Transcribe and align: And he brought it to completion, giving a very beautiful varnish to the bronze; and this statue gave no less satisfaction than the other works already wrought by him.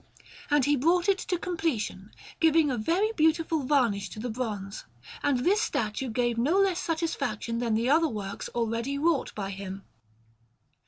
And 0.49 0.65
he 0.65 0.75
brought 0.75 1.07
it 1.07 1.19
to 1.19 1.37
completion, 1.37 2.09
giving 2.39 2.71
a 2.71 2.77
very 2.79 3.11
beautiful 3.11 3.59
varnish 3.61 4.09
to 4.09 4.19
the 4.19 4.31
bronze; 4.31 4.85
and 5.21 5.45
this 5.45 5.61
statue 5.61 6.09
gave 6.09 6.39
no 6.39 6.57
less 6.57 6.79
satisfaction 6.79 7.59
than 7.59 7.75
the 7.75 7.87
other 7.87 8.09
works 8.09 8.49
already 8.55 8.97
wrought 8.97 9.31
by 9.35 9.51
him. 9.51 9.83